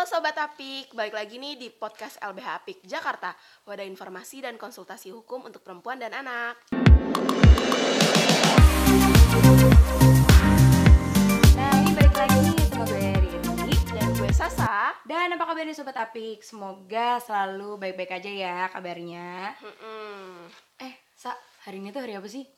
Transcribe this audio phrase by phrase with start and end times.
[0.00, 3.36] Halo Sobat Apik, balik lagi nih di podcast LBH Apik Jakarta
[3.68, 6.56] Wadah informasi dan konsultasi hukum untuk perempuan dan anak.
[11.52, 13.38] Nah ini balik lagi nih sama gue Riri
[13.92, 14.96] Dan gue Sasa.
[15.04, 16.48] Dan apa kabar nih Sobat Apik?
[16.48, 19.52] Semoga selalu baik-baik aja ya kabarnya.
[19.60, 20.48] Mm-mm.
[20.80, 21.36] Eh Sa,
[21.68, 22.48] hari ini tuh hari apa sih?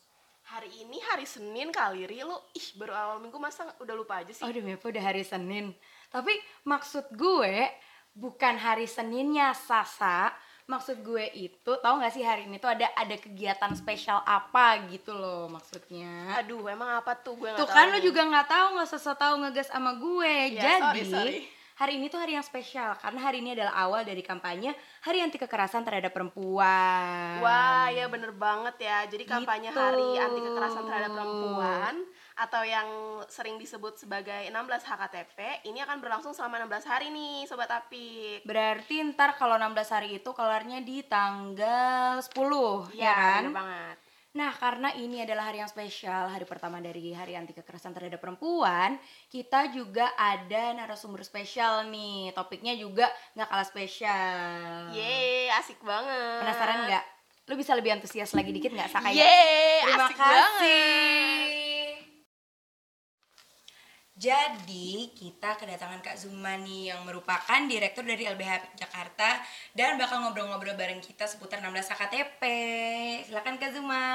[0.46, 2.22] Hari ini hari Senin kali, Ri.
[2.22, 4.46] Lu, ih baru awal minggu masa udah lupa aja sih?
[4.46, 4.84] Oh demi apa?
[4.86, 5.74] Udah hari Senin
[6.12, 7.66] Tapi maksud gue
[8.12, 10.30] bukan hari Seninnya Sasa
[10.62, 15.11] Maksud gue itu tahu gak sih hari ini tuh ada ada kegiatan spesial apa gitu
[15.11, 19.12] loh maksudnya Aduh, emang apa tuh gue Tuh kan lu juga nggak tahu nggak sesa
[19.18, 20.54] tahu ngegas sama gue.
[20.54, 21.38] Ya, Jadi sorry, sorry.
[21.75, 24.71] hari ini tuh hari yang spesial karena hari ini adalah awal dari kampanye
[25.02, 27.43] Hari Anti Kekerasan Terhadap Perempuan.
[27.43, 29.02] Wah, ya bener banget ya.
[29.10, 29.82] Jadi kampanye Gitu.
[29.82, 31.94] Hari Anti Kekerasan Terhadap Perempuan
[32.33, 32.89] atau yang
[33.28, 34.56] sering disebut sebagai 16
[34.89, 38.45] HKTP ini akan berlangsung selama 16 hari nih, Sobat Apik.
[38.48, 43.42] Berarti ntar kalau 16 hari itu kelarnya di tanggal 10 ya kan?
[43.44, 43.97] bener banget.
[44.33, 48.96] Nah, karena ini adalah hari yang spesial, hari pertama dari Hari Anti Kekerasan Terhadap Perempuan,
[49.28, 52.33] kita juga ada narasumber spesial nih.
[52.33, 54.89] Topiknya juga nggak kalah spesial.
[54.96, 56.48] Yeay, asik banget.
[56.48, 57.05] Penasaran nggak?
[57.52, 59.05] Lu bisa lebih antusias lagi dikit nggak, Sa?
[59.05, 60.33] Kayak, Yeay, Terima asik kasih.
[60.33, 61.81] banget.
[64.22, 69.42] Jadi kita kedatangan Kak Zuma nih yang merupakan direktur dari LBH Jakarta
[69.74, 72.42] dan bakal ngobrol-ngobrol bareng kita seputar 16 KTP.
[73.26, 74.06] Silakan Kak Zuma.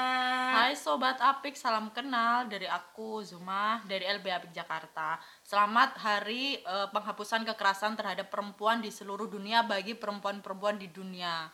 [0.64, 5.20] Hai Sobat Apik, salam kenal dari aku Zuma dari LB Apik Jakarta.
[5.44, 11.52] Selamat hari eh, penghapusan kekerasan terhadap perempuan di seluruh dunia bagi perempuan-perempuan di dunia.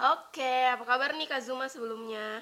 [0.00, 2.40] Oke, apa kabar nih Kak Zuma sebelumnya?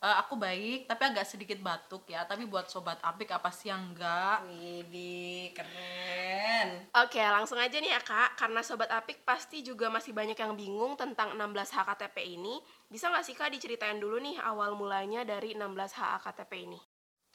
[0.00, 2.24] Eh, aku baik, tapi agak sedikit batuk ya.
[2.24, 4.48] Tapi buat Sobat Apik apa sih yang enggak?
[4.48, 6.88] Widih, keren.
[7.04, 10.96] Oke, langsung aja nih ya Kak, karena Sobat Apik pasti juga masih banyak yang bingung
[10.96, 12.64] tentang 16 HKTP ini.
[12.88, 16.89] Bisa nggak sih Kak diceritain dulu nih awal mulanya dari 16 HKTP ini?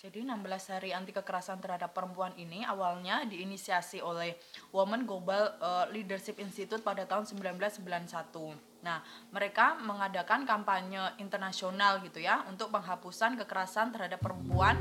[0.06, 4.38] Jadi 16 hari anti kekerasan terhadap perempuan ini awalnya diinisiasi oleh
[4.70, 8.86] Women Global eh, Leadership Institute pada tahun 1991.
[8.86, 9.02] Nah,
[9.34, 14.78] mereka mengadakan kampanye internasional gitu ya untuk penghapusan kekerasan terhadap perempuan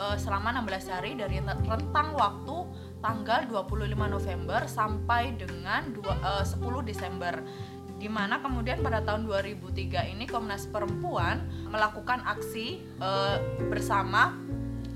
[0.00, 2.56] eh, selama 16 hari dari rentang waktu
[3.04, 7.44] tanggal 25 November sampai dengan dua- eh, 10 Desember
[8.00, 13.36] di mana kemudian pada tahun 2003 ini Komnas Perempuan melakukan aksi eh,
[13.68, 14.32] bersama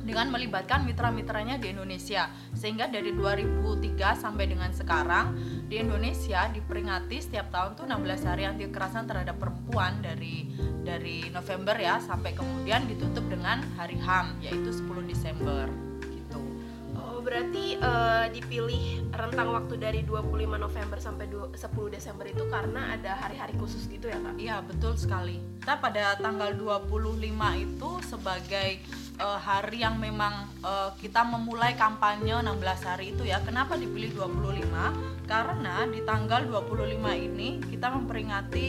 [0.07, 5.35] dengan melibatkan mitra-mitranya di Indonesia sehingga dari 2003 sampai dengan sekarang
[5.67, 10.47] di Indonesia diperingati setiap tahun tuh 16 hari anti kekerasan terhadap perempuan dari
[10.87, 15.67] dari November ya sampai kemudian ditutup dengan hari HAM yaitu 10 Desember
[16.07, 16.39] gitu.
[16.95, 22.95] Oh, berarti eh, dipilih rentang waktu dari 25 November sampai du- 10 Desember itu karena
[22.95, 24.35] ada hari-hari khusus gitu ya Kak?
[24.39, 25.43] Iya betul sekali.
[25.59, 27.19] Kita pada tanggal 25
[27.59, 28.79] itu sebagai
[29.17, 33.41] eh, hari yang memang eh, kita memulai kampanye 16 hari itu ya.
[33.43, 35.27] Kenapa dipilih 25?
[35.27, 38.67] Karena di tanggal 25 ini kita memperingati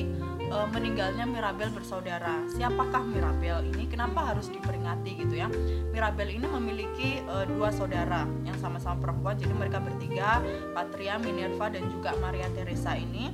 [0.47, 2.47] eh, meninggalnya Mirabel bersaudara.
[2.49, 3.85] Siapakah Mirabel ini?
[3.85, 5.47] Kenapa harus diperingati gitu ya?
[5.93, 9.35] Mirabel ini memiliki eh, dua saudara yang sama-sama perempuan.
[9.37, 10.41] Jadi mereka bertiga,
[10.73, 13.29] Patria, Minerva dan juga Maria Teresa ini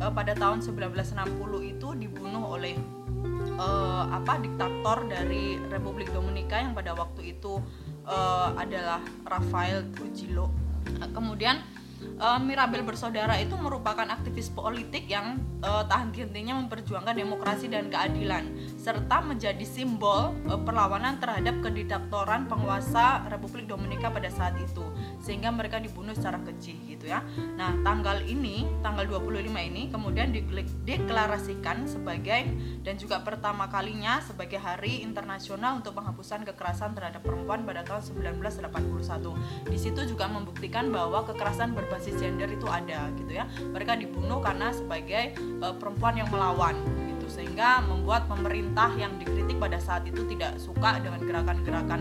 [0.00, 1.12] pada tahun 1960
[1.76, 2.72] itu dibunuh oleh
[3.60, 7.60] eh, apa diktator dari Republik Dominika yang pada waktu itu
[8.08, 10.48] eh, adalah Rafael Trujillo.
[11.12, 11.60] Kemudian
[12.00, 18.48] eh, Mirabel bersaudara itu merupakan aktivis politik yang eh, tahan hentinya memperjuangkan demokrasi dan keadilan
[18.80, 24.82] serta menjadi simbol eh, perlawanan terhadap kediktatoran penguasa Republik Dominika pada saat itu
[25.20, 27.20] sehingga mereka dibunuh secara keji gitu ya.
[27.54, 32.48] Nah, tanggal ini, tanggal 25 ini kemudian diklik- deklarasikan sebagai
[32.80, 39.36] dan juga pertama kalinya sebagai Hari Internasional untuk Penghapusan Kekerasan Terhadap Perempuan pada tahun 1981.
[39.68, 43.44] Di situ juga membuktikan bahwa kekerasan berbasis gender itu ada gitu ya.
[43.60, 46.74] Mereka dibunuh karena sebagai eh, perempuan yang melawan
[47.12, 52.00] gitu sehingga membuat pemerintah yang dikritik pada saat itu tidak suka dengan gerakan-gerakan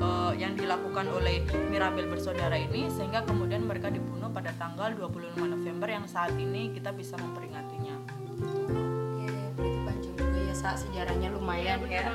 [0.00, 5.88] eh, yang dilakukan oleh Mirabel bersaudara ini sehingga kemudian mereka dibunuh pada tanggal 25 November
[5.90, 7.96] yang saat ini kita bisa memperingatinya.
[8.42, 9.28] Oke,
[9.58, 12.14] berarti panjang juga ya Sa, sejarahnya lumayan bener ya.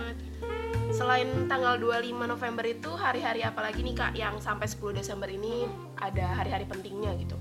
[0.95, 5.68] Selain tanggal 25 November itu hari-hari apa lagi nih Kak yang sampai 10 Desember ini
[6.00, 7.35] ada hari-hari pentingnya gitu?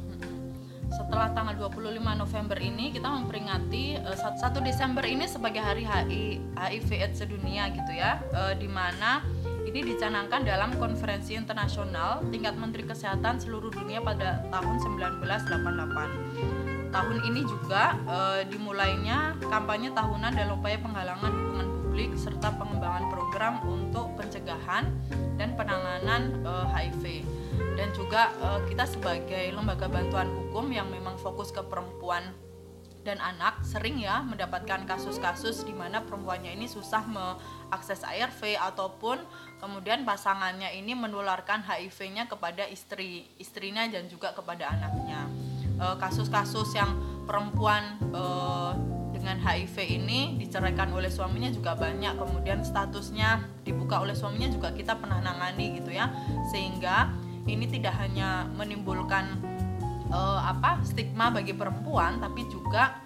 [0.90, 6.88] Setelah tanggal 25 November ini kita memperingati eh, 1 Desember ini sebagai hari HI, HIV
[6.94, 8.18] AIDS sedunia gitu ya.
[8.34, 9.22] Eh, di mana
[9.76, 16.88] ini dicanangkan dalam konferensi internasional tingkat Menteri Kesehatan seluruh dunia pada tahun 1988.
[16.88, 23.60] Tahun ini juga eh, dimulainya kampanye tahunan dalam upaya penggalangan hubungan publik serta pengembangan program
[23.68, 24.88] untuk pencegahan
[25.36, 27.04] dan penanganan eh, HIV.
[27.76, 32.32] Dan juga eh, kita sebagai lembaga bantuan hukum yang memang fokus ke perempuan
[33.06, 39.22] dan anak sering ya mendapatkan kasus-kasus di mana perempuannya ini susah mengakses ARV ataupun
[39.62, 45.30] kemudian pasangannya ini menularkan HIV-nya kepada istri istrinya dan juga kepada anaknya.
[45.78, 46.98] Eh, kasus-kasus yang
[47.30, 48.72] perempuan eh,
[49.14, 54.98] dengan HIV ini diceraikan oleh suaminya juga banyak kemudian statusnya dibuka oleh suaminya juga kita
[54.98, 56.10] pernah nangani gitu ya
[56.52, 57.10] sehingga
[57.46, 59.55] ini tidak hanya menimbulkan
[60.10, 63.02] uh, apa stigma bagi perempuan tapi juga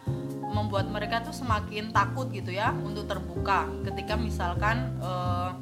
[0.50, 3.70] membuat mereka tuh semakin takut gitu ya untuk terbuka.
[3.86, 5.54] Ketika misalkan uh,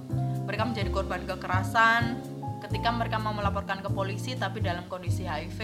[0.49, 2.25] mereka menjadi korban kekerasan
[2.69, 5.61] ketika mereka mau melaporkan ke polisi tapi dalam kondisi HIV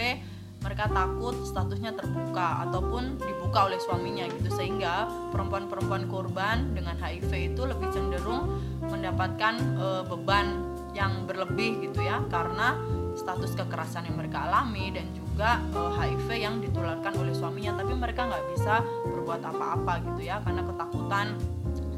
[0.64, 4.48] mereka takut statusnya terbuka ataupun dibuka oleh suaminya gitu.
[4.48, 8.48] Sehingga perempuan-perempuan korban dengan HIV itu lebih cenderung
[8.88, 10.64] mendapatkan e, beban
[10.96, 12.80] yang berlebih gitu ya karena
[13.12, 17.90] status kekerasan yang mereka alami dan juga juga uh, HIV yang ditularkan oleh suaminya tapi
[17.90, 21.34] mereka nggak bisa berbuat apa-apa gitu ya karena ketakutan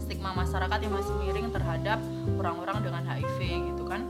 [0.00, 2.00] stigma masyarakat yang masih miring terhadap
[2.40, 3.38] orang-orang dengan HIV
[3.76, 4.08] gitu kan.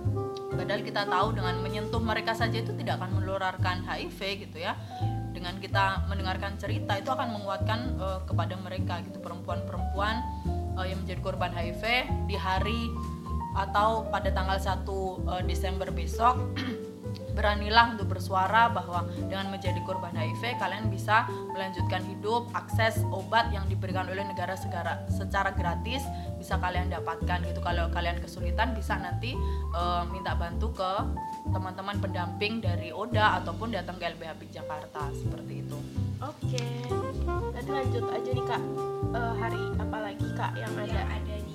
[0.55, 4.79] Padahal kita tahu dengan menyentuh mereka saja itu tidak akan menularkan HIV gitu ya.
[5.35, 10.23] Dengan kita mendengarkan cerita itu akan menguatkan uh, kepada mereka gitu perempuan-perempuan
[10.79, 11.83] uh, yang menjadi korban HIV
[12.31, 12.95] di hari
[13.59, 16.39] atau pada tanggal 1 uh, Desember besok
[17.37, 23.69] beranilah untuk bersuara bahwa dengan menjadi korban HIV kalian bisa melanjutkan hidup akses obat yang
[23.69, 26.01] diberikan oleh negara segara secara gratis
[26.41, 27.61] bisa kalian dapatkan gitu.
[27.61, 29.37] Kalau kalian kesulitan bisa nanti
[29.77, 30.93] e, minta bantu ke
[31.53, 35.79] teman-teman pendamping dari ODA ataupun datang ke LBH Jakarta seperti itu.
[36.25, 36.65] Oke
[37.53, 38.63] nanti lanjut aja nih kak.
[39.13, 41.01] E, hari apa lagi kak yang ada?
[41.05, 41.55] ada di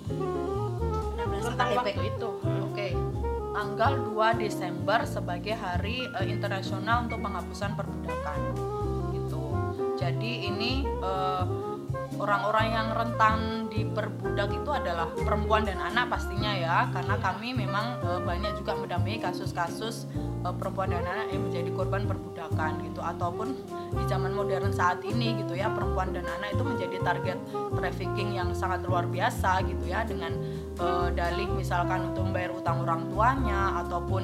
[1.41, 2.29] tentang waktu itu.
[2.37, 2.69] Oke.
[2.69, 3.00] okay
[3.51, 8.39] tanggal 2 Desember sebagai hari uh, internasional untuk penghapusan perbudakan.
[9.15, 9.43] Gitu.
[9.99, 11.45] Jadi ini uh,
[12.17, 13.37] orang-orang yang rentan
[13.71, 16.77] diperbudak itu adalah perempuan dan anak pastinya ya.
[16.91, 20.07] Karena kami memang uh, banyak juga mendampingi kasus-kasus
[20.47, 23.03] uh, perempuan dan anak yang menjadi korban perbudakan gitu.
[23.03, 23.53] Ataupun
[23.91, 27.37] di zaman modern saat ini gitu ya perempuan dan anak itu menjadi target
[27.75, 30.31] trafficking yang sangat luar biasa gitu ya dengan
[30.79, 34.23] uh, dalih misalkan untuk membayar utang orang tuanya ataupun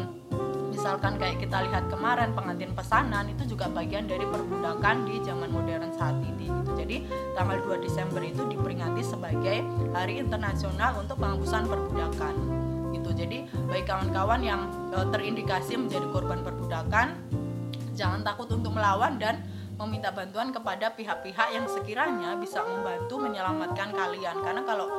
[0.71, 5.89] misalkan kayak kita lihat kemarin pengantin pesanan itu juga bagian dari perbudakan di zaman modern
[5.97, 6.71] saat ini gitu.
[6.77, 6.97] Jadi
[7.33, 12.35] tanggal 2 Desember itu diperingati sebagai Hari Internasional untuk Penghapusan Perbudakan.
[12.93, 13.09] Gitu.
[13.17, 14.61] Jadi bagi kawan-kawan yang
[14.93, 17.17] uh, terindikasi menjadi korban perbudakan
[17.97, 19.41] jangan takut untuk melawan dan
[19.77, 24.41] meminta bantuan kepada pihak-pihak yang sekiranya bisa membantu menyelamatkan kalian.
[24.41, 24.89] Karena kalau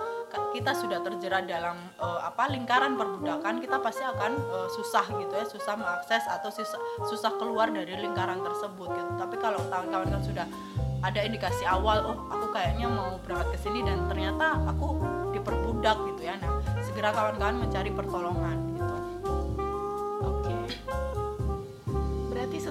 [0.54, 5.44] kita sudah terjerat dalam uh, apa lingkaran perbudakan kita pasti akan uh, susah gitu ya
[5.48, 9.10] susah mengakses atau susah, susah keluar dari lingkaran tersebut gitu.
[9.18, 10.46] Tapi kalau kawan-kawan kan sudah
[10.98, 15.00] ada indikasi awal oh aku kayaknya mau berangkat ke sini dan ternyata aku
[15.32, 16.36] diperbudak gitu ya.
[16.38, 18.67] Nah segera kawan-kawan mencari pertolongan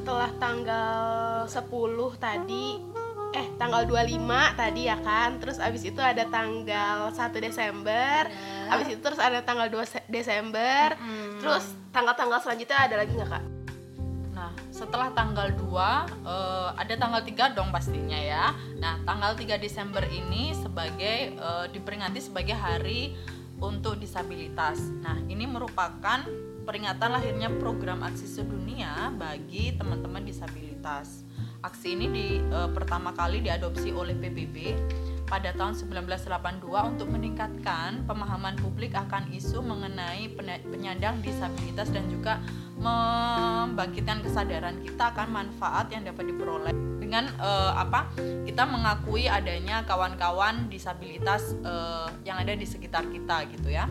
[0.08, 1.68] setelah tanggal 10
[2.16, 2.80] tadi
[3.36, 4.24] eh tanggal 25
[4.56, 8.72] tadi ya kan terus abis itu ada tanggal 1 Desember ya.
[8.72, 11.44] abis itu terus ada tanggal 2 Desember hmm.
[11.44, 13.46] terus tanggal-tanggal selanjutnya ada lagi nggak kak?
[14.32, 19.60] Nah setelah tanggal 2 uh, eh, ada tanggal 3 dong pastinya ya Nah tanggal 3
[19.60, 23.12] Desember ini sebagai uh, diperingati sebagai hari
[23.60, 31.24] untuk disabilitas Nah ini merupakan peringatan lahirnya program aksi sedunia bagi teman-teman disabilitas
[31.66, 34.78] Aksi ini di, e, pertama kali diadopsi oleh PBB
[35.26, 36.64] pada tahun 1982
[36.96, 40.32] untuk meningkatkan pemahaman publik akan isu mengenai
[40.64, 42.40] penyandang disabilitas dan juga
[42.78, 46.72] membangkitkan kesadaran kita akan manfaat yang dapat diperoleh
[47.02, 48.08] dengan uh, apa
[48.48, 53.90] kita mengakui adanya kawan-kawan disabilitas uh, yang ada di sekitar kita gitu ya.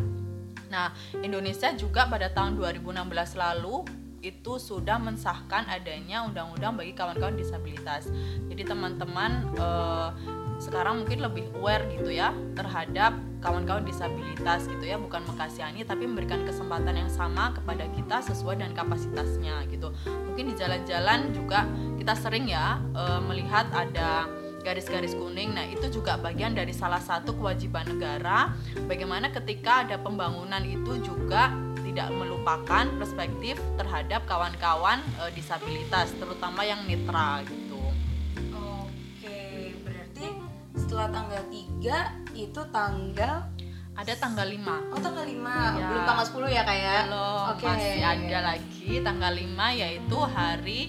[0.70, 0.92] Nah,
[1.23, 3.87] Indonesia juga pada tahun 2016 lalu
[4.25, 8.11] itu sudah mensahkan adanya undang-undang bagi kawan-kawan disabilitas.
[8.50, 10.11] Jadi teman-teman uh,
[10.56, 13.12] sekarang mungkin lebih aware gitu ya terhadap
[13.44, 18.73] kawan-kawan disabilitas gitu ya bukan mengkasihani tapi memberikan kesempatan yang sama kepada kita sesuai dengan
[18.73, 21.68] kapasitasnya gitu mungkin di jalan-jalan juga
[22.00, 24.25] kita sering ya e, melihat ada
[24.66, 28.50] garis-garis kuning nah itu juga bagian dari salah satu kewajiban negara
[28.90, 31.54] bagaimana ketika ada pembangunan itu juga
[31.87, 37.78] tidak melupakan perspektif terhadap kawan-kawan eh, disabilitas terutama yang netra gitu
[38.58, 39.38] Oke,
[39.87, 40.26] berarti
[40.75, 43.46] setelah tanggal 3 itu tanggal
[43.96, 45.87] ada tanggal 5 Oh tanggal 5, Ya.
[45.88, 46.99] belum tanggal 10 ya kak ya?
[47.06, 47.64] Belum, Oke.
[47.64, 50.80] masih ada lagi tanggal 5 yaitu hari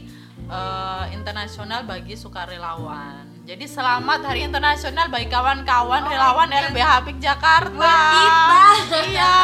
[0.48, 3.37] eh, internasional bagi sukarelawan.
[3.48, 6.68] Jadi selamat Hari Internasional bagi kawan-kawan Oh, relawan iya.
[6.68, 7.72] LBH Apik Jakarta.
[7.72, 9.00] Buat kita.
[9.08, 9.36] Iya.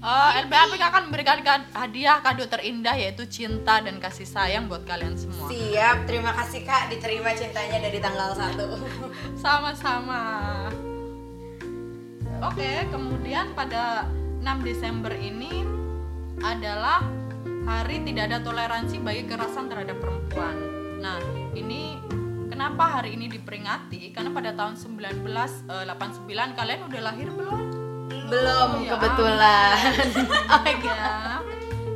[0.00, 4.86] Eh, LBH Apik akan memberikan kad- hadiah kado terindah yaitu cinta dan kasih sayang buat
[4.86, 5.50] kalian semua.
[5.50, 8.78] Siap, terima kasih kak diterima cintanya dari tanggal 1
[9.34, 10.22] Sama-sama.
[12.40, 14.06] Oke, kemudian pada
[14.38, 15.66] 6 Desember ini
[16.40, 17.02] adalah
[17.66, 20.56] hari tidak ada toleransi bagi kekerasan terhadap perempuan.
[20.96, 21.20] Nah,
[21.52, 22.00] ini
[22.60, 24.12] kenapa hari ini diperingati?
[24.12, 25.64] Karena pada tahun 1989
[26.28, 27.60] kalian udah lahir belum?
[28.28, 29.80] Belum Ya kebetulan
[30.52, 30.64] Oh.
[30.68, 31.40] Ya.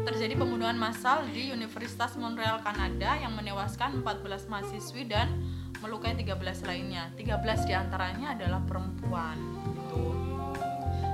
[0.08, 5.36] Terjadi pembunuhan massal di Universitas Montreal, Kanada yang menewaskan 14 mahasiswi dan
[5.84, 6.32] melukai 13
[6.64, 7.12] lainnya.
[7.12, 9.36] 13 di antaranya adalah perempuan.
[9.68, 10.16] Gitu.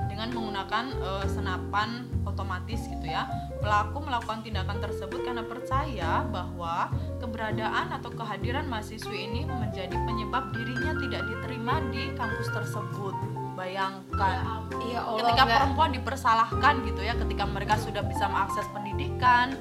[0.07, 3.27] Dengan menggunakan eh, senapan otomatis gitu ya.
[3.59, 10.97] Pelaku melakukan tindakan tersebut karena percaya bahwa keberadaan atau kehadiran mahasiswi ini menjadi penyebab dirinya
[10.97, 13.13] tidak diterima di kampus tersebut.
[13.53, 19.53] Bayangkan Iya Allah ketika nggak- perempuan dipersalahkan gitu ya ketika mereka sudah bisa mengakses pendidikan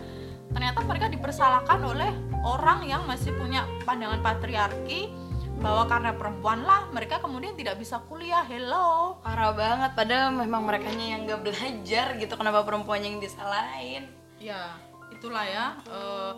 [0.50, 2.10] ternyata mereka dipersalahkan oleh
[2.42, 5.12] orang yang masih punya pandangan patriarki
[5.60, 8.42] bahwa karena perempuan lah mereka kemudian tidak bisa kuliah.
[8.48, 9.20] Hello.
[9.20, 14.08] Parah banget, padahal memang mereka yang gak belajar gitu Kenapa perempuan yang disalahin?
[14.40, 14.72] Ya
[15.12, 16.32] itulah ya eh,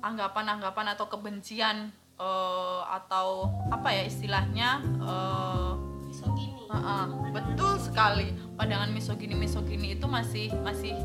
[0.00, 5.72] anggapan-anggapan atau kebencian eh, atau apa ya istilahnya eh,
[6.08, 6.64] misogini.
[6.72, 7.04] Heeh,
[7.36, 8.32] betul sekali.
[8.56, 10.96] Pandangan misogini misogini itu masih masih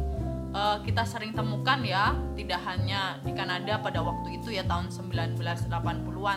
[0.52, 5.68] eh, kita sering temukan ya tidak hanya di Kanada pada waktu itu ya tahun 1980-an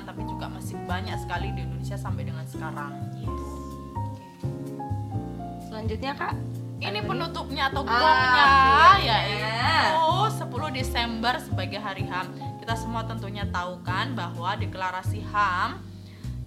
[0.05, 3.45] tapi juga masih banyak sekali di Indonesia sampai dengan sekarang gitu.
[5.63, 6.35] Selanjutnya kak
[6.79, 9.19] Ini penutupnya atau Ah, gongnya filmnya.
[9.23, 10.03] yaitu
[10.37, 12.27] 10 Desember sebagai hari HAM.
[12.59, 15.79] Kita semua tentunya tahu kan bahwa deklarasi HAM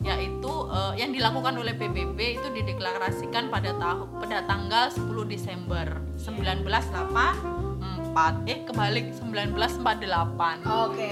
[0.05, 8.45] yaitu eh, yang dilakukan oleh PBB itu dideklarasikan pada tahun pada tanggal 10 Desember 1984
[8.45, 11.09] eh kebalik 1948 Oke.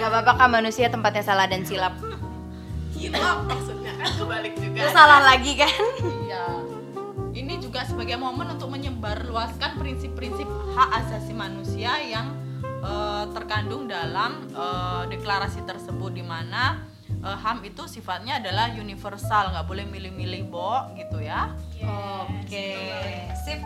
[0.00, 1.92] Gak apa-apa kak manusia tempatnya salah dan silap.
[2.96, 4.80] Hilaf maksudnya kan kebalik juga.
[4.80, 5.68] Terus salah lagi kan?
[6.24, 6.64] Iya.
[7.36, 12.32] Ini juga sebagai momen untuk menyebarluaskan prinsip-prinsip hak asasi manusia yang
[12.64, 16.91] eh, terkandung dalam eh, deklarasi tersebut di mana
[17.22, 21.54] eh, HAM itu sifatnya adalah universal, nggak boleh milih-milih, Bo, gitu ya.
[21.82, 22.78] Oke
[23.42, 23.62] Sip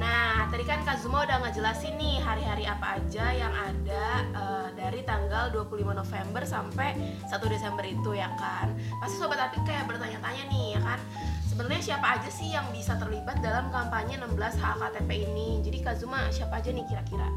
[0.00, 5.04] Nah, tadi kan Kak Zuma udah ngejelasin nih hari-hari apa aja yang ada eh, dari
[5.04, 6.96] tanggal 25 November sampai
[7.28, 8.72] 1 Desember itu ya kan.
[8.96, 11.00] Pasti sobat Apik kayak bertanya-tanya nih ya kan.
[11.44, 15.60] Sebenarnya siapa aja sih yang bisa terlibat dalam kampanye 16 hak KTP ini?
[15.60, 17.28] Jadi Kak Zuma siapa aja nih kira-kira?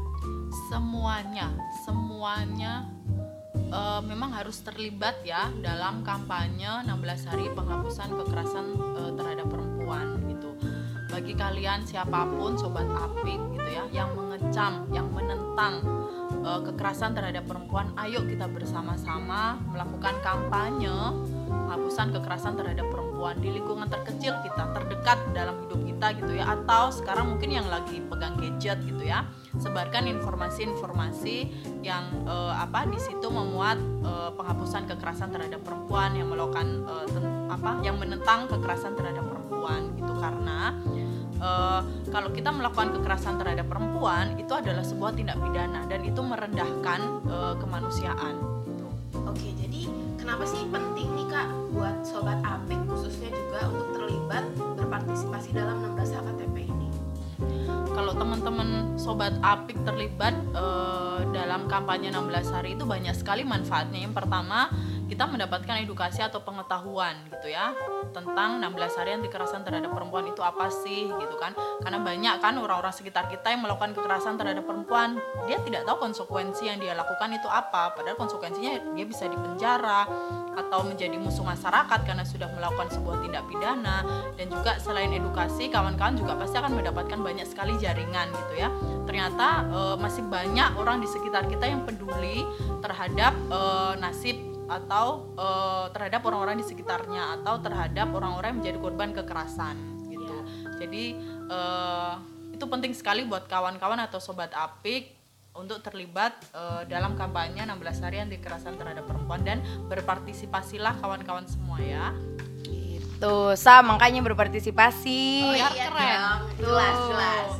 [0.72, 1.52] Semuanya,
[1.84, 2.88] semuanya
[3.74, 10.54] eh, memang harus terlibat ya dalam kampanye 16 hari penghapusan kekerasan eh, terhadap perempuan gitu.
[11.10, 15.82] Bagi kalian siapa pun sobat apik gitu ya yang mengecam, yang menentang
[16.46, 20.94] eh, kekerasan terhadap perempuan, ayo kita bersama-sama melakukan kampanye
[21.50, 26.92] penghapusan kekerasan terhadap perempuan di lingkungan terkecil kita, terdekat dalam hidup kita gitu ya atau
[26.92, 29.24] sekarang mungkin yang lagi pegang gadget gitu ya.
[29.56, 31.36] Sebarkan informasi-informasi
[31.80, 37.48] yang eh, apa di situ memuat eh, penghapusan kekerasan terhadap perempuan yang melakukan eh, ten-
[37.48, 40.74] apa yang menentang kekerasan terhadap perempuan gitu karena
[41.38, 47.00] eh, kalau kita melakukan kekerasan terhadap perempuan itu adalah sebuah tindak pidana dan itu merendahkan
[47.30, 48.34] eh, kemanusiaan
[48.66, 48.86] gitu.
[49.22, 49.86] Oke, jadi
[50.24, 56.16] kenapa sih penting nih Kak buat sobat Apik khususnya juga untuk terlibat berpartisipasi dalam 16
[56.16, 56.88] hak KTP ini?
[57.94, 64.02] kalau teman-teman sobat apik terlibat eh, dalam kampanye 16 hari itu banyak sekali manfaatnya.
[64.02, 64.66] Yang pertama,
[65.04, 67.76] kita mendapatkan edukasi atau pengetahuan gitu ya
[68.14, 71.52] tentang 16 hari anti kekerasan terhadap perempuan itu apa sih gitu kan.
[71.82, 75.18] Karena banyak kan orang-orang sekitar kita yang melakukan kekerasan terhadap perempuan,
[75.50, 77.90] dia tidak tahu konsekuensi yang dia lakukan itu apa.
[77.92, 80.06] Padahal konsekuensinya dia bisa dipenjara
[80.54, 84.06] atau menjadi musuh masyarakat karena sudah melakukan sebuah tindak pidana
[84.38, 88.70] dan juga selain edukasi kawan-kawan juga pasti akan mendapatkan banyak sekali jaringan gitu ya
[89.02, 92.46] ternyata eh, masih banyak orang di sekitar kita yang peduli
[92.78, 99.10] terhadap eh, nasib atau eh, terhadap orang-orang di sekitarnya atau terhadap orang-orang yang menjadi korban
[99.12, 99.76] kekerasan
[100.08, 100.36] gitu.
[100.80, 101.04] Jadi
[101.50, 102.14] eh,
[102.54, 105.14] itu penting sekali buat kawan-kawan atau sobat apik
[105.54, 109.42] untuk terlibat eh, dalam kampanye 16 hari anti kekerasan terhadap perempuan.
[109.46, 112.10] Dan berpartisipasilah kawan-kawan semua ya.
[112.66, 113.36] Gitu.
[113.54, 115.20] Sa makanya berpartisipasi.
[115.54, 116.20] Biar keren.
[116.58, 117.50] jelas jelas.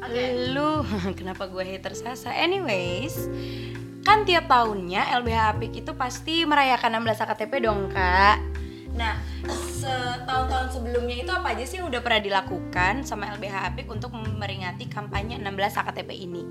[0.00, 0.24] Oke.
[0.50, 0.82] Lu
[1.18, 2.34] kenapa gue hater Sasa?
[2.34, 3.30] Anyways,
[4.00, 8.40] kan tiap tahunnya LBH Apik itu pasti merayakan 16 AKTP dong, Kak.
[8.96, 9.16] Nah,
[9.80, 14.90] setahun-tahun sebelumnya itu apa aja sih yang udah pernah dilakukan sama LBH Apik untuk memperingati
[14.90, 16.44] kampanye 16 AKTP ini?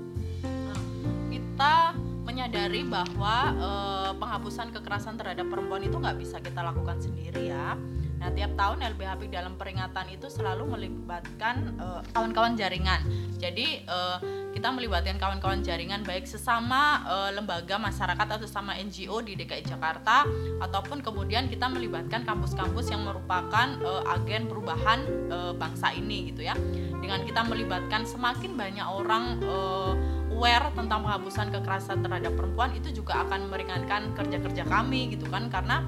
[1.60, 1.92] kita
[2.24, 7.76] menyadari bahwa eh, penghapusan kekerasan terhadap perempuan itu nggak bisa kita lakukan sendiri ya.
[8.20, 13.00] Nah tiap tahun LBH dalam peringatan itu selalu melibatkan eh, kawan-kawan jaringan.
[13.40, 14.16] Jadi eh,
[14.52, 20.28] kita melibatkan kawan-kawan jaringan baik sesama eh, lembaga masyarakat atau sama NGO di DKI Jakarta
[20.60, 25.00] ataupun kemudian kita melibatkan kampus-kampus yang merupakan eh, agen perubahan
[25.32, 26.52] eh, bangsa ini gitu ya.
[27.00, 29.92] Dengan kita melibatkan semakin banyak orang eh,
[30.40, 35.84] aware tentang penghapusan kekerasan terhadap perempuan itu juga akan meringankan kerja-kerja kami gitu kan karena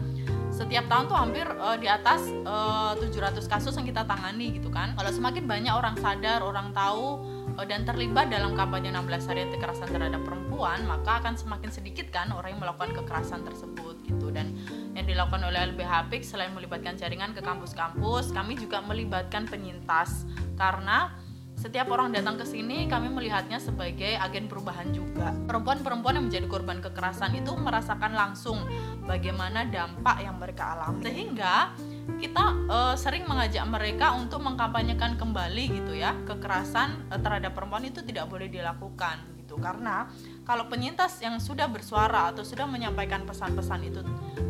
[0.63, 4.95] setiap tahun tuh hampir eh, di atas eh, 700 kasus yang kita tangani gitu kan.
[4.95, 7.19] Kalau semakin banyak orang sadar orang tahu
[7.59, 12.31] eh, dan terlibat dalam kampanye 16 hari kekerasan terhadap perempuan maka akan semakin sedikit kan
[12.31, 14.31] orang yang melakukan kekerasan tersebut gitu.
[14.31, 14.55] Dan
[14.95, 20.25] yang dilakukan oleh LBH PIK selain melibatkan jaringan ke kampus-kampus kami juga melibatkan penyintas.
[20.55, 21.11] Karena
[21.57, 25.31] setiap orang datang ke sini kami melihatnya sebagai agen perubahan juga.
[25.47, 28.59] Perempuan-perempuan yang menjadi korban kekerasan itu merasakan langsung
[29.07, 31.07] bagaimana dampak yang mereka alami.
[31.07, 31.71] Sehingga
[32.19, 38.03] kita eh, sering mengajak mereka untuk mengkampanyekan kembali gitu ya kekerasan eh, terhadap perempuan itu
[38.03, 40.09] tidak boleh dilakukan gitu karena
[40.43, 44.01] kalau penyintas yang sudah bersuara atau sudah menyampaikan pesan-pesan itu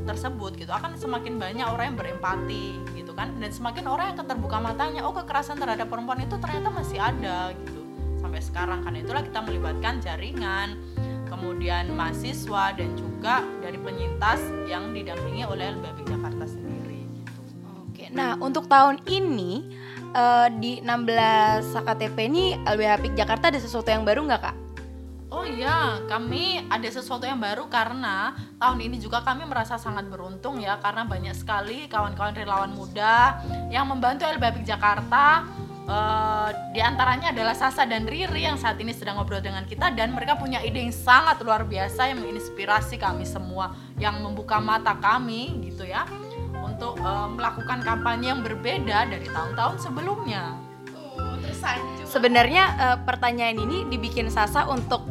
[0.08, 4.58] tersebut gitu akan semakin banyak orang yang berempati gitu kan dan semakin orang yang terbuka
[4.58, 7.80] matanya oh kekerasan terhadap perempuan itu ternyata masih ada gitu
[8.18, 10.80] sampai sekarang karena itulah kita melibatkan jaringan
[11.28, 17.32] kemudian mahasiswa dan juga dari penyintas yang didampingi oleh LBB Jakarta sendiri gitu.
[17.88, 19.80] Oke, nah untuk tahun ini
[20.12, 24.56] eh, di 16 AKTP ini LBH Apik Jakarta ada sesuatu yang baru nggak, Kak?
[25.32, 30.60] Oh iya, kami ada sesuatu yang baru karena tahun ini juga kami merasa sangat beruntung
[30.60, 33.40] ya karena banyak sekali kawan-kawan relawan muda
[33.72, 35.48] yang membantu LBH Jakarta.
[35.82, 40.12] Eh, di antaranya adalah Sasa dan Riri yang saat ini sedang ngobrol dengan kita dan
[40.12, 45.64] mereka punya ide yang sangat luar biasa yang menginspirasi kami semua, yang membuka mata kami
[45.64, 46.04] gitu ya
[46.60, 50.60] untuk eh, melakukan kampanye yang berbeda dari tahun-tahun sebelumnya.
[50.92, 55.02] oh, tersanjung Sebenarnya eh, pertanyaan ini dibikin Sasa untuk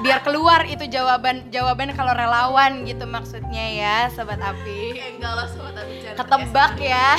[0.00, 4.96] biar keluar itu jawaban jawaban kalau relawan gitu maksudnya ya, sobat Api.
[5.16, 7.10] Enggak lah sobat jangan Ketebak ya.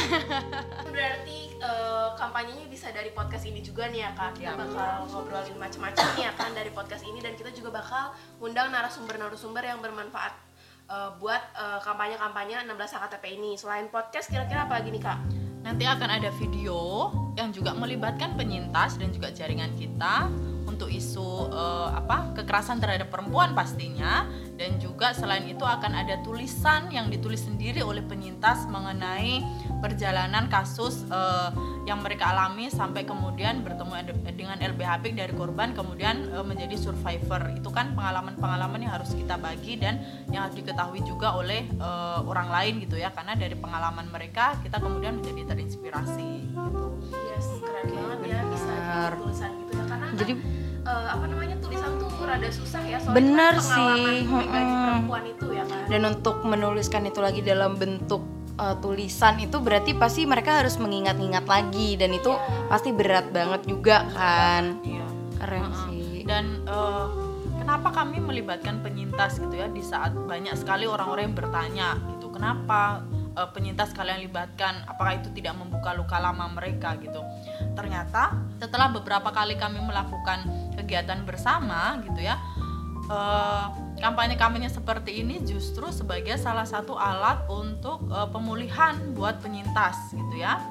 [0.94, 6.06] berarti eh, kampanyenya bisa dari podcast ini juga nih ya kak kita bakal ngobrolin macam-macam
[6.18, 10.34] nih ya kan dari podcast ini dan kita juga bakal undang narasumber-narasumber yang bermanfaat
[10.90, 15.20] eh, buat eh, kampanye-kampanye 16 AKTP ini selain podcast kira-kira apa lagi nih kak?
[15.62, 20.32] Nanti akan ada video yang juga melibatkan penyintas dan juga jaringan kita
[20.68, 24.28] untuk isu eh, apa kekerasan terhadap perempuan pastinya.
[24.58, 29.46] Dan juga selain itu akan ada tulisan yang ditulis sendiri oleh penyintas mengenai
[29.80, 31.50] perjalanan kasus eh,
[31.88, 37.54] yang mereka alami sampai kemudian bertemu dengan LBH dari korban kemudian eh, menjadi survivor.
[37.56, 40.04] Itu kan pengalaman-pengalaman yang harus kita bagi dan
[40.34, 43.14] yang harus diketahui juga oleh eh, orang lain gitu ya.
[43.14, 46.86] Karena dari pengalaman mereka kita kemudian menjadi terinspirasi gitu.
[47.14, 49.84] Yes, keren banget ya bisa jadi tulisan gitu ya.
[49.86, 50.38] Karena kan,
[50.88, 54.84] Eh, apa namanya tulisan tuh rada susah ya soalnya Bener kan pengalaman sih, pribadi mm-mm.
[54.88, 55.84] perempuan itu ya kan.
[55.92, 58.24] dan untuk menuliskan itu lagi dalam bentuk
[58.56, 62.32] uh, tulisan itu berarti pasti mereka harus mengingat-ingat lagi dan itu
[62.72, 64.80] pasti berat banget juga kan.
[64.80, 65.08] Iya.
[65.44, 65.76] Keren Heeh.
[65.92, 66.24] sih.
[66.28, 67.06] dan eh,
[67.60, 73.04] kenapa kami melibatkan penyintas gitu ya di saat banyak sekali orang-orang yang bertanya gitu kenapa
[73.38, 77.22] eh, penyintas kalian libatkan apakah itu tidak membuka luka lama mereka gitu.
[77.78, 82.42] Ternyata setelah beberapa kali kami melakukan kegiatan bersama gitu ya
[83.08, 83.66] eh,
[83.98, 90.62] kampanye-kampanye seperti ini justru sebagai salah satu alat untuk eh, pemulihan buat penyintas gitu ya.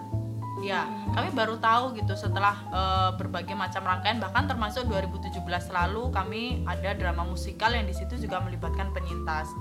[0.64, 6.64] Ya, kami baru tahu gitu setelah eh, berbagai macam rangkaian bahkan termasuk 2017 lalu kami
[6.64, 9.52] ada drama musikal yang di situ juga melibatkan penyintas.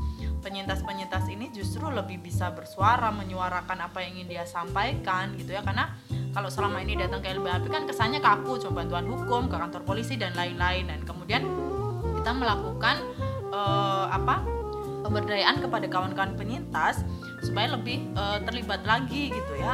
[0.46, 5.66] Penyintas-penyintas ini justru lebih bisa bersuara, menyuarakan apa yang ingin dia sampaikan gitu ya.
[5.66, 5.98] Karena
[6.38, 10.22] kalau selama ini datang ke LBHP kan kesannya kaku, cuma bantuan hukum, ke kantor polisi
[10.22, 10.86] dan lain-lain.
[10.86, 11.50] Dan kemudian
[12.22, 13.02] kita melakukan
[13.50, 14.46] eh, apa
[15.02, 17.02] pemberdayaan kepada kawan-kawan penyintas
[17.42, 19.74] supaya lebih eh, terlibat lagi gitu ya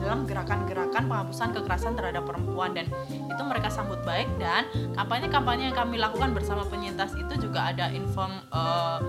[0.00, 2.76] dalam gerakan-gerakan penghapusan kekerasan terhadap perempuan.
[2.76, 7.88] Dan itu mereka sambut baik dan kampanye-kampanye yang kami lakukan bersama penyintas itu juga ada
[7.88, 9.00] inform uh,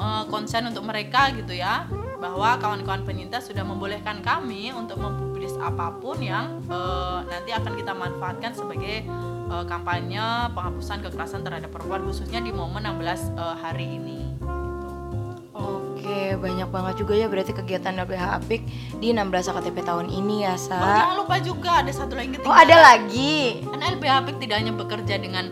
[0.00, 5.92] uh, konsen untuk mereka gitu ya bahwa kawan-kawan penyintas sudah membolehkan kami untuk mempublis apa
[6.00, 9.04] pun yang uh, nanti akan kita manfaatkan sebagai
[9.52, 14.20] uh, kampanye penghapusan kekerasan terhadap perempuan khususnya di momen 16 uh, hari ini.
[15.56, 18.62] Oke, banyak banget juga ya berarti kegiatan LBH Apik
[19.02, 20.78] di 16 AKTP tahun ini ya, Sa.
[20.78, 23.64] Oh, jangan lupa juga ada satu lagi Oh, ada lagi.
[23.64, 25.50] Kan LBH Apik tidak hanya bekerja dengan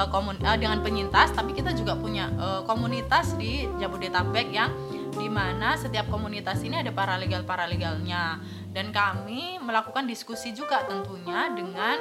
[0.00, 4.72] uh, komun uh, dengan penyintas, tapi kita juga punya uh, komunitas di Jabodetabek yang
[5.10, 8.38] di mana setiap komunitas ini ada paralegal paralegalnya
[8.70, 11.98] dan kami melakukan diskusi juga tentunya dengan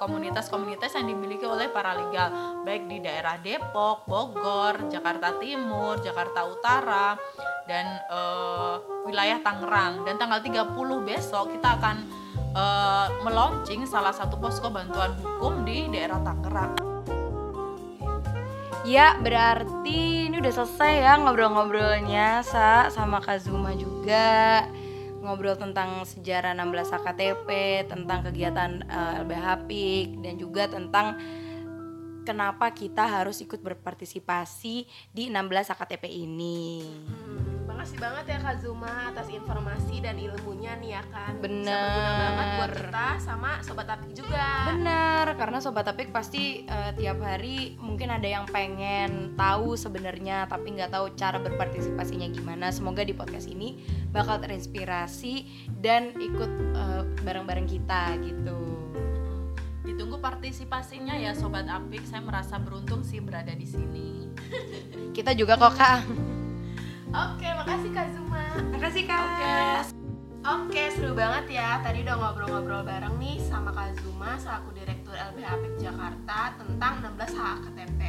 [0.00, 2.32] komunitas-komunitas uh, yang dimiliki oleh paralegal.
[2.64, 7.20] Baik di daerah Depok, Bogor, Jakarta Timur, Jakarta Utara
[7.68, 10.08] dan uh, wilayah Tangerang.
[10.08, 10.72] Dan tanggal 30
[11.04, 11.96] besok kita akan
[12.56, 16.87] uh, meluncing salah satu posko bantuan hukum di daerah Tangerang.
[18.88, 24.64] Ya, berarti ini udah selesai ya ngobrol-ngobrolnya Sa sama Kazuma juga.
[25.20, 27.48] Ngobrol tentang sejarah 16 AKTP,
[27.84, 31.20] tentang kegiatan uh, LBH PIK dan juga tentang
[32.24, 36.80] kenapa kita harus ikut berpartisipasi di 16 AKTP ini.
[37.78, 42.14] Makasih banget ya Kak Zuma atas informasi dan ilmunya nih ya kan Bener Bisa berguna
[42.18, 44.46] banget buat kita sama Sobat Apik juga.
[44.74, 50.74] Bener, karena Sobat Apik pasti uh, tiap hari mungkin ada yang pengen tahu sebenarnya Tapi
[50.74, 52.74] nggak tahu cara berpartisipasinya gimana.
[52.74, 53.78] Semoga di podcast ini
[54.10, 55.46] bakal terinspirasi
[55.78, 58.58] dan ikut uh, bareng-bareng kita gitu.
[59.86, 62.02] Ditunggu partisipasinya ya Sobat Apik.
[62.10, 64.26] Saya merasa beruntung sih berada di sini.
[65.14, 66.37] Kita juga kok Kak
[67.08, 68.44] Oke, makasih Kak Zuma.
[68.68, 69.20] Makasih Kak.
[69.24, 69.52] Oke.
[70.48, 71.80] Oke, seru banget ya.
[71.80, 77.32] Tadi udah ngobrol-ngobrol bareng nih sama Kak Zuma selaku Direktur LBH APIK Jakarta tentang 16
[77.32, 78.00] HKTP.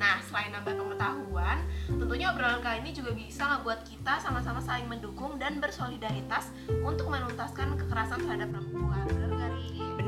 [0.00, 5.36] Nah, selain nambah pengetahuan, tentunya obrolan kali ini juga bisa ngebuat kita sama-sama saling mendukung
[5.36, 6.48] dan bersolidaritas
[6.80, 9.04] untuk menuntaskan kekerasan terhadap perempuan.
[9.04, 9.52] Bener gak,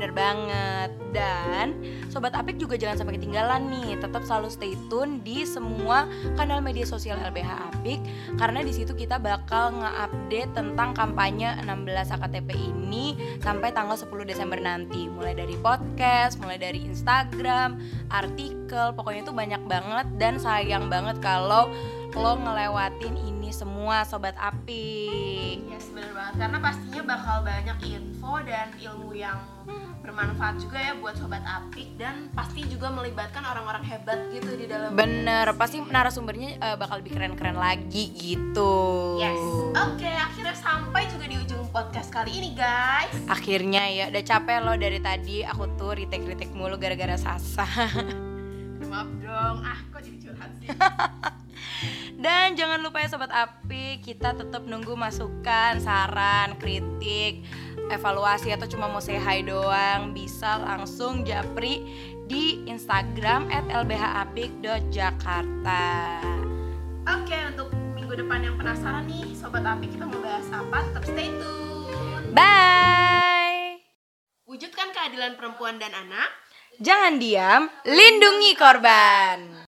[0.03, 0.91] Bener banget.
[1.15, 1.79] Dan
[2.11, 3.95] Sobat Apik juga jangan sampai ketinggalan nih.
[4.03, 8.03] Tetap selalu stay tune di semua kanal media sosial LBH Apik
[8.35, 14.59] karena di situ kita bakal nge-update tentang kampanye 16 AKTP ini sampai tanggal 10 Desember
[14.59, 15.07] nanti.
[15.07, 17.79] Mulai dari podcast, mulai dari Instagram,
[18.11, 21.71] artikel, pokoknya itu banyak banget dan sayang banget kalau
[22.11, 24.97] lo ngelewatin ini semua sobat api.
[25.69, 26.33] Yes, bener banget.
[26.41, 29.37] Karena pastinya bakal banyak info dan ilmu yang
[30.03, 34.91] bermanfaat juga ya buat sobat apik dan pasti juga melibatkan orang-orang hebat gitu di dalam
[34.91, 38.75] bener pasti narasumbernya uh, bakal lebih keren-keren lagi gitu.
[39.15, 39.39] Yes.
[39.79, 43.15] Oke okay, akhirnya sampai juga di ujung podcast kali ini guys.
[43.31, 45.47] Akhirnya ya udah capek loh dari tadi.
[45.47, 47.63] Aku tuh ritek-ritek mulu gara-gara sasa.
[48.91, 49.57] Maaf dong.
[49.63, 50.67] Ah kok jadi curhat sih
[52.23, 57.43] Dan jangan lupa ya Sobat Api, kita tetap nunggu masukan, saran, kritik,
[57.91, 61.83] evaluasi atau cuma mau say hi doang bisa langsung japri
[62.31, 65.83] di Instagram at lbhapik.jakarta
[67.11, 70.79] Oke untuk minggu depan yang penasaran nih Sobat Apik kita mau bahas apa?
[70.79, 72.31] Tetap stay tune.
[72.31, 73.83] Bye!
[74.47, 76.31] Wujudkan keadilan perempuan dan anak.
[76.79, 79.52] Jangan diam, lindungi korban